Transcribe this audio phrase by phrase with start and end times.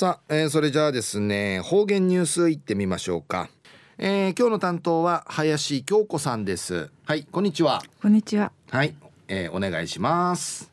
[0.00, 3.50] さあ、えー、それじゃあですね方言ニュースいってみましょうか、
[3.98, 6.90] えー、今日の担当は林京子さんです。
[7.04, 7.82] はいこんにちは。
[8.00, 8.50] こんにちは。
[8.70, 8.94] はい、
[9.28, 10.72] えー、お願いします。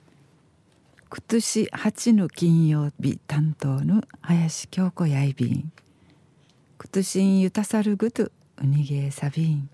[1.09, 5.49] 今年8の金曜日担当の林京子やいびん。
[5.49, 5.71] 今
[6.89, 8.31] 年ゆたさるぐと
[8.63, 9.69] うにげさびん。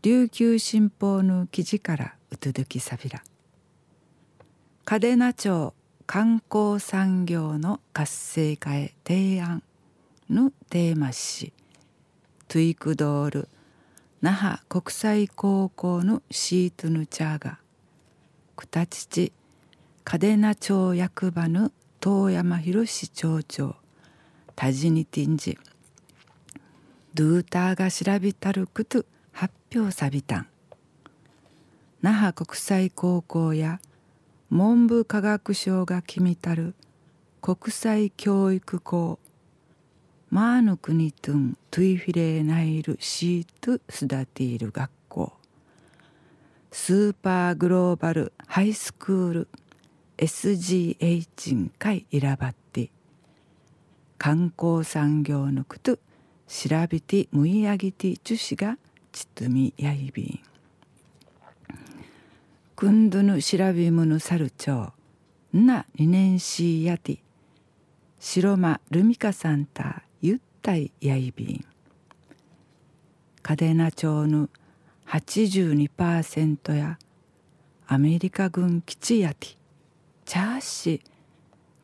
[0.00, 3.22] 琉球新報の記事からうとどきさびら。
[4.86, 5.74] 嘉手納町
[6.06, 9.62] 観光産業の活性化へ提案
[10.30, 11.52] のテーマし
[12.46, 13.48] トゥイクドール
[14.22, 17.58] 那覇国際高校のシートヌチャーが
[18.54, 19.32] くたちち
[20.04, 23.74] 嘉手納町役場の遠山博町長
[24.54, 25.58] タジニティンジ
[27.14, 30.46] ドゥーターが調べたるくと発表さびたん。
[32.02, 33.80] 那覇国際高校や
[34.50, 36.74] 文部科学省が決めたる
[37.40, 39.18] 国際教育校
[40.28, 45.32] マーヌ国トゥントゥイフィレーナイルシートスダティール学校。
[46.72, 49.48] スーパーグローバルハイスクール。
[50.18, 52.90] SGH んかいいらばって。
[54.18, 55.98] 観光産業のこと
[56.48, 58.78] 調べてむいあげて樹脂が
[59.12, 60.55] ちとみやいびん。
[62.76, 64.92] くんどぬ調べむぬさるちょ
[65.54, 67.22] うな二年しやて
[68.20, 71.64] 白間ルミカさんたゆったいやいびん
[73.42, 74.50] 嘉手納町の
[75.06, 76.98] 82%や
[77.86, 79.56] アメリカ軍基地やて
[80.26, 81.02] チャーシ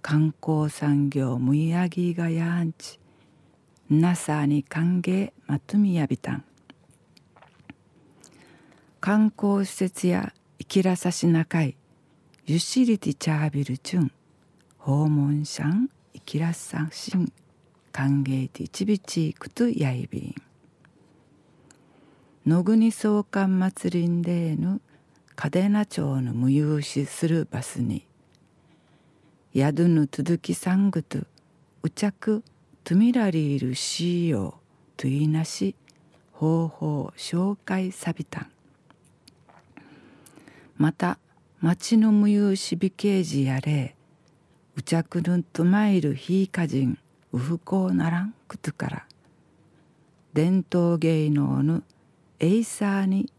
[0.02, 3.00] 観光産業むいあぎがやんち
[3.88, 6.44] なさに歓迎まとみやびたん
[9.00, 11.74] 観光施設や生きらさしなかい。
[12.46, 14.12] ゆしりてチャービルチュン。
[14.78, 17.32] 訪問者ん生きらさしん。
[17.90, 20.34] 歓迎てちびちくとやいびん
[22.46, 24.80] 野国総監祭りんでぬ
[25.34, 28.06] 嘉手納町の無有しするバスに。
[29.52, 31.18] 宿ぬ続きさんぐと
[31.82, 32.44] うちゃく
[32.84, 35.74] トゥミラリールしようといなし
[36.30, 38.52] 方法紹介さびたん。
[40.82, 41.20] また
[41.60, 43.94] 町の無有しびけじやれ
[44.74, 46.98] うちゃくるんとまいるひいかじん
[47.32, 49.06] うふこうならんくとから
[50.32, 51.82] 伝統芸能の
[52.40, 53.32] エイサーに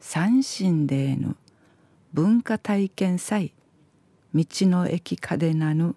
[0.00, 1.34] 三神でぬ
[2.12, 3.54] 文化体験祭
[4.34, 5.96] 道の駅嘉手納ぬ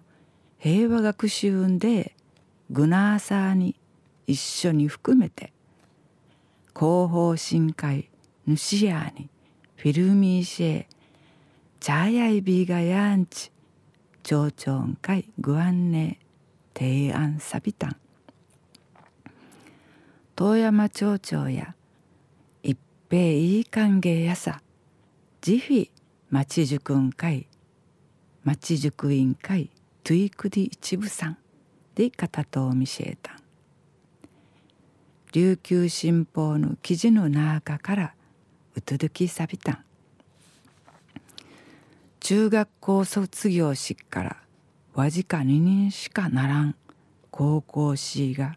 [0.56, 2.16] 平和学習んで
[2.70, 3.76] グナーサーに
[4.26, 5.52] 一緒に含めて
[6.74, 8.08] 広報深海
[8.46, 9.28] 主やに
[9.76, 10.86] フィルミーシェ
[11.80, 13.52] チャーヤイビーガヤンチ
[14.22, 16.18] 町長会グアンネ
[16.74, 17.96] 提案サビタン。
[20.34, 21.74] 遠山町長や
[22.62, 22.78] 一
[23.10, 24.62] 平いい歓迎やさ
[25.42, 25.90] ジフィ
[26.30, 27.46] 町塾ん会
[28.44, 29.70] 町塾委員会
[30.04, 31.38] トゥイクディ一部さん
[31.94, 33.36] で片と見せたん。
[35.32, 38.15] 琉球新報の記事の中から
[38.76, 39.78] うとどきさびたん
[42.20, 44.36] 中学校卒業式から
[44.94, 46.76] わじか2人しかならん
[47.30, 48.54] 高校しが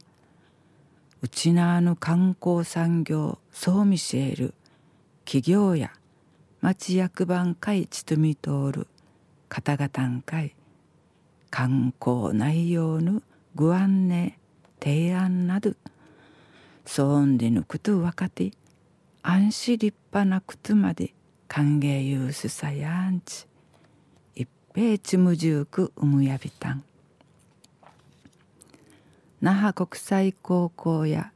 [1.21, 4.53] うちなあの観光産業そう見せる
[5.23, 5.91] 企業や
[6.61, 8.87] 町役番会ちとみ通る
[9.47, 10.55] 方々ん会
[11.49, 13.21] 観光内容の
[13.55, 14.37] ご案内
[14.81, 15.73] 提案など
[16.85, 18.51] そんでぬくと分かって
[19.21, 21.13] 安心立派なことまで
[21.47, 23.45] 歓迎ユースさやんち。
[24.33, 26.83] 一平ちむじゅうくうむやびたん。
[29.41, 31.31] 那覇国際高校や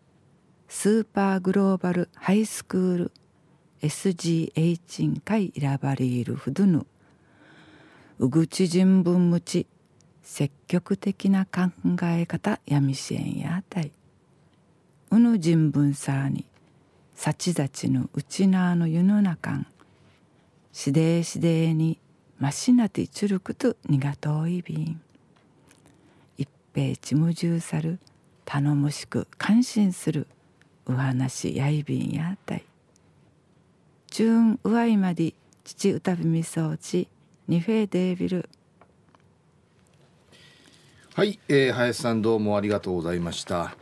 [0.69, 3.11] スーパーグローバルハイスクール
[3.81, 6.85] SGH ん会選ばれるふどぬ
[8.19, 9.67] うぐち人文むち
[10.21, 11.69] 積極的な考
[12.03, 13.91] え方やみせんやあたい。
[15.11, 16.45] うぬ人文さに
[17.25, 19.65] 幸立ちのうちなの世の中ん
[20.73, 21.97] しでえしでえに
[22.37, 25.01] ましなてちゅるくとにがといびん。
[26.37, 27.99] 一平ちむじゅうさる
[28.43, 30.27] 頼もしく感心する
[30.85, 32.65] う話やいびんやたい。
[34.11, 35.33] 中んうわいまで
[35.63, 37.07] 父うたびみそうち
[37.47, 38.49] にフェデービル。
[41.15, 43.77] はい、えー、林さんどうもありがとうございました。